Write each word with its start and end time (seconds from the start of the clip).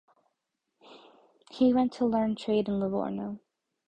He 1.51 1.71
went 1.73 1.93
to 1.93 2.05
learn 2.07 2.35
trade 2.35 2.67
in 2.67 2.79
Livorno. 2.79 3.37